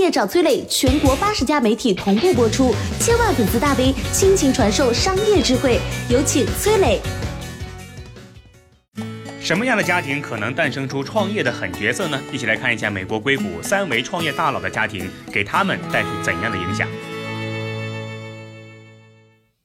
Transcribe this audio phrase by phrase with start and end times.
[0.00, 6.98] 业找崔磊，全国八十家媒体同步播出，千万粉丝大 V 倾情传授商业智慧，有请崔磊。
[9.40, 12.18] 什么样的家庭可能诞生出创业的狠角色呢？
[12.32, 16.88] 一起来看一下美国硅谷三维创业大佬的家庭，给他们带去怎样的影响？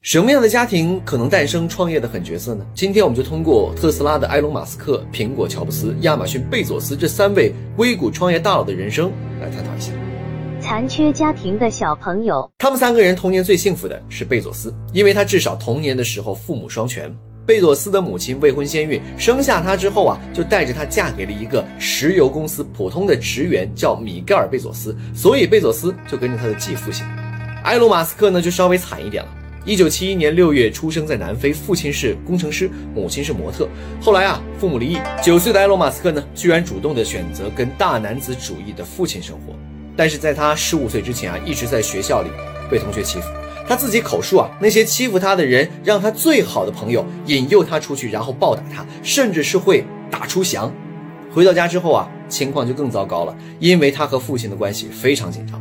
[0.02, 2.64] 什么样的家庭可能诞生创业的狠角色呢？
[2.74, 9.10] 今天我们就通过特斯拉的埃隆·马斯克、苹果乔布斯、亚马逊贝佐斯这三位硅谷创业大佬的人生
[9.40, 9.92] 来探讨一下。
[10.68, 17.08] 残缺家庭的小朋友，他们三个人童年最幸福的是贝佐斯，因为他至少童年的时候父母双全。
[17.46, 27.06] 贝佐斯的母亲未婚先孕，生下他之后啊，就带着他嫁给了一个石油公司普通的职员，叫米盖尔·贝佐斯，所以贝佐斯就跟着他的继父姓。
[27.62, 29.30] 埃隆·马斯克呢，就稍微惨一点了。
[29.64, 33.68] 一九七一年六月出生在南非，父亲是工程师，母亲是模特。
[34.02, 39.54] 后来啊，父母离异，九岁的埃隆·马斯克呢，居然主动的选择跟大男子主义的父亲生活。
[39.96, 42.28] 但是在他十五岁之前啊，一直在学校里
[42.70, 43.26] 被同学欺负。
[43.68, 50.72] 他自己口述啊，那些欺负他的人让他最好的朋友引诱他出去，然后暴打他，甚至是会打出翔。
[51.32, 55.60] 回到家之后啊，情况就更糟糕了，因为他和父亲的关系非常紧张。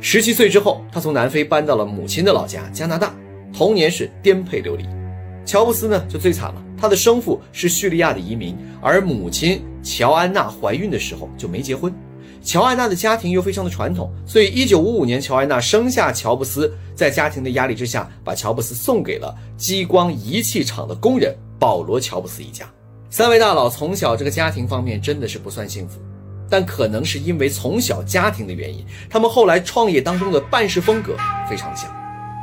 [0.00, 3.14] 十七岁之后，他从南非搬到了母亲的老家加拿大，
[3.52, 4.84] 童年是颠沛流离。
[5.44, 11.94] 乔布斯呢就最惨了，他的生父是叙利亚的移民，而母亲乔安娜怀孕的时候就没结婚。
[12.46, 22.64] 乔安娜的家庭又非常的传统，所以一九五五年，乔安娜生下乔布斯，在家庭的压力之下，把乔布斯送给了激光仪器厂的工人保罗·乔布斯一家。
[23.10, 25.98] 三位大佬从小这个家庭方面真的是不算幸福，
[26.48, 31.16] 但可能是因为从小家庭的原因，他们后来创业当中的办事风格
[31.50, 31.92] 非常像。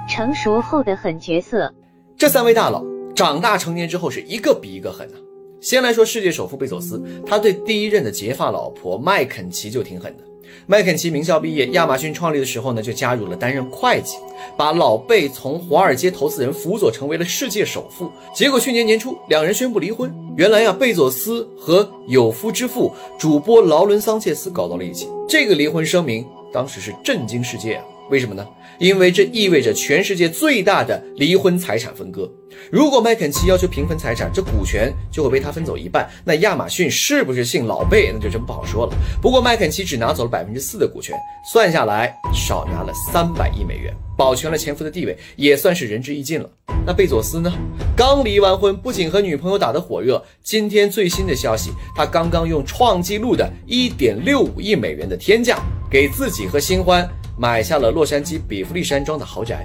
[0.10, 1.74] 成熟后的狠角色，
[2.18, 2.84] 这三位大佬
[3.16, 5.18] 长大成年之后是一个比一个狠啊。
[5.64, 10.24] 先来说世界首富贝佐斯，他对第一任的结发老婆麦肯齐就挺狠的。
[10.68, 14.18] 麦肯齐名校毕业，亚马逊创立的时候呢，就加入了担任会计，
[14.58, 18.12] 把老贝从华尔街投资人辅佐成为了世界首富。
[18.36, 20.14] 结果去年年初，两人宣布离婚。
[20.36, 25.08] 原来呀，贝佐斯和有夫之妇主播劳伦桑切斯搞到了一起。
[25.30, 27.86] 这个离婚声明当时是震惊世界啊！
[28.14, 28.48] 为什么呢？
[28.78, 32.32] 因为这意味着全世界最大的离婚财产分割。
[32.70, 36.08] 如果麦肯齐要求平分财产，这股权就会被他分走一半。
[36.24, 38.94] 那亚马逊是不是姓老贝，那就真不好说了。
[39.20, 41.18] 不过麦肯齐只拿走了百分之四的股权，
[41.52, 46.48] 算下来少拿了三百亿美元，保全了前夫的地位，也算是仁至义尽了。
[46.86, 47.52] 那贝佐斯呢？
[47.98, 55.60] 刚离完婚，不仅和女朋友打得火热，今天最新的消息，他刚刚用创纪录的一点六五亿美元的天价，
[55.94, 59.64] 给自己和新欢买下了洛杉矶比弗利山庄的豪宅。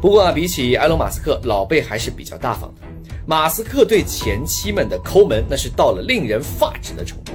[0.00, 2.80] 不过啊，比起埃隆·马斯克，老贝还是比较大方的。
[3.26, 7.32] 马斯克对前妻们的抠门，那是到了令人发指的程度。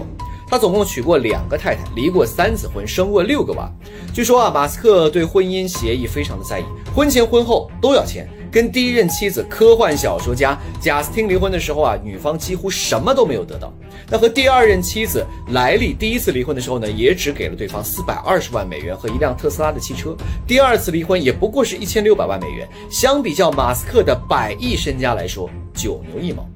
[0.47, 3.71] 他总共娶过两个太太，离过三次婚，生过六个娃。
[4.11, 6.63] 据说啊，马斯克对婚姻协议非常的在意，
[6.95, 8.27] 婚前婚后都要签。
[8.53, 13.73] 跟第一任妻子科幻小说家贾斯汀离婚的时候啊，女方几乎什么都没有得到。
[14.07, 20.15] 那和第二任妻子莱利第一次离婚的时候呢，也只给了对方四百二十万美元和一辆特斯拉的汽车。
[20.45, 26.47] 第二次离婚也不过是一千六百万美元，相比较马斯克的百亿身家来说，九牛一毛。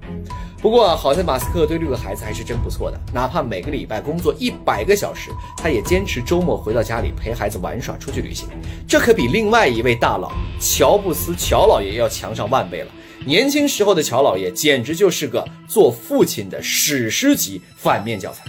[0.67, 8.49] 不过好在马斯克对六个孩子还是真不错的，哪怕每个礼拜工作一百个小时，他也坚持周末回到家里陪孩子玩耍、出去旅行。
[8.85, 10.29] 这可比另外一位大佬
[10.59, 12.91] 乔布斯乔老爷要强上万倍了。
[13.25, 18.43] 年轻时候的乔老爷简直就是个做父亲的史诗级反面教材。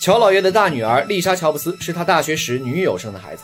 [0.00, 3.42] 乔老爷的大女儿丽莎·乔布斯是他大学时女友生的孩子。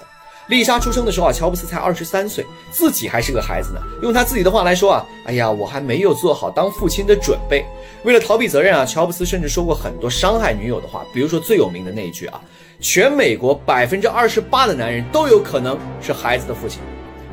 [0.48, 3.80] 丽莎出生的时候啊，乔布斯才二十三岁，自己还是个孩子呢。
[4.02, 7.64] 用他自己的话来说啊，哎呀，我还没有做好当父亲的准备。
[8.04, 12.38] 为了逃避责任啊，乔布斯甚至说过很多伤害女友的话，比如说最有名的那一句啊，
[12.78, 16.80] 全美国百分之二十八的男人都有可能是孩子的父亲。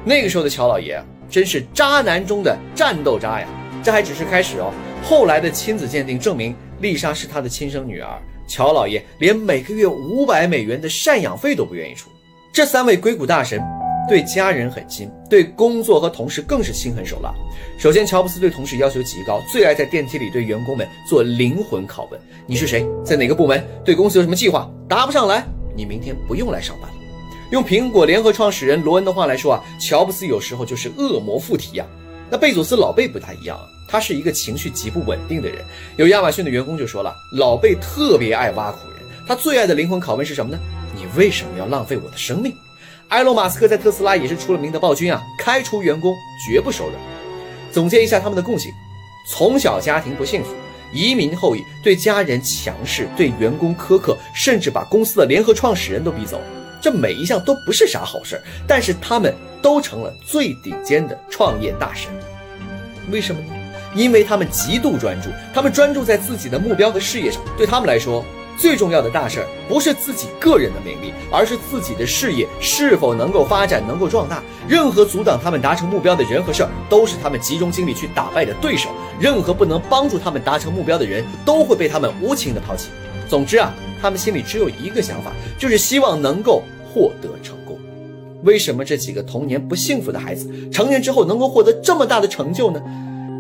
[0.06, 3.48] 那个时候的乔老爷真是渣男中的战斗渣呀！
[3.84, 4.72] 这还只是开始哦，
[5.04, 8.18] 后来的亲子鉴定证明丽莎是他的亲生女儿，
[8.48, 12.10] 乔老爷连每个月五百美元的赡养费都不愿意出。
[12.54, 13.64] 这三位硅谷大神
[14.10, 17.34] 对家人很亲，对工作和同事更是心狠手辣。
[17.80, 22.86] 首先，乔布斯对同事要求极高，最爱在电梯里对员工们做灵魂拷问：“你是谁？
[23.06, 23.66] 在哪个部门？
[23.86, 24.70] 对公司有什么计划？
[24.90, 26.98] 答不上来，你明天不用来上班了。”
[27.52, 31.86] 用苹果联合创始人罗恩的话来说啊，乔布斯有时候就是恶魔附体呀。
[32.30, 35.64] 那贝佐斯老贝不太一样，他是一个情绪极不稳定的人。
[35.96, 40.60] 有亚马逊的员工就说了，老贝特别爱挖苦人，他最爱的灵魂拷问是什么呢？
[40.96, 42.54] 你为什么要浪费我的生命？
[43.10, 46.16] 埃隆·马斯克在特斯拉也是出了名的暴君啊，开除员工
[46.48, 46.96] 绝不手软。
[47.72, 48.72] 总结一下他们的共性：
[49.28, 50.54] 从小家庭不幸福，
[50.94, 56.42] 移民后裔，对家人强势，对员工苛刻，甚至把公司的联合创始人都逼走。
[56.82, 62.10] 这每一项都不是啥好事儿，但是他们都成了最顶尖的创业大神。
[63.12, 63.48] 为什么呢？
[63.94, 67.42] 因为他们极度专注，他们专注在自己的目标和事业上。
[67.58, 68.24] 对他们来说，
[68.62, 74.44] 最重要的大事儿不是自己个人的名利，而是自己的事业是否能够发展、能够壮大。
[74.68, 78.90] 任何阻挡他们达成目标的人和事儿，都是他们集中精力去打败的对手。
[79.20, 82.90] 任何不能帮助他们达成目标的人，都会被他们无情的抛弃。
[83.28, 86.62] 总之啊，他们心里只有一个想法，就是希望能够
[86.94, 87.80] 获得成功。
[88.44, 92.80] 为什么这几个童年不幸福的孩子，成年之后能够获得这么大的成就呢？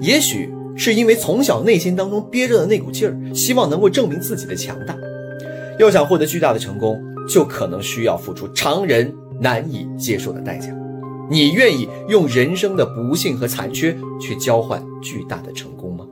[0.01, 4.97] 也许是因为从小内心当中憋着的那股劲儿，希望能够证明自己的强大。
[5.81, 10.71] 要想获得巨大的成功，就可能需要付出常人难以接受的代价。
[11.27, 16.05] 你愿意用人生的不幸和残缺去交换巨大的成功吗？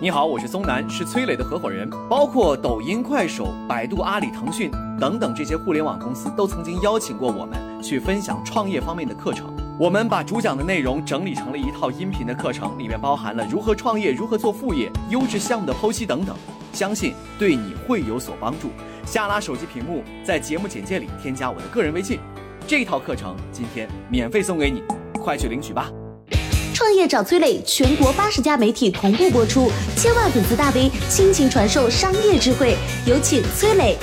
[0.00, 1.86] 你好，我是松南，是崔磊的合伙人。
[2.08, 9.54] 包括抖音、快手、百度、阿里、腾讯等等这些互联网公司，都曾经邀请过我们去分享创业方面的课程。
[9.82, 16.36] 我们把主讲的内容整理成了一套音频的课程，里面包含了如何创业、如何做副业、优质项目的剖析等等，
[16.72, 18.70] 相信对你会有所帮助。
[19.04, 22.20] 下拉手机屏幕，在节目简介里添加我的个人微信，
[22.64, 24.84] 这套课程今天免费送给你，
[25.20, 25.90] 快去领取吧！
[26.72, 33.98] 创业找崔磊，全国八十家媒体同步播出，千万粉丝大 V 倾情传授商业智慧，有请崔磊。